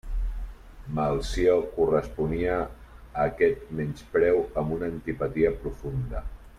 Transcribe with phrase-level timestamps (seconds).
[0.99, 6.29] Melcior corresponia a aquest menyspreu amb una antipatia profunda.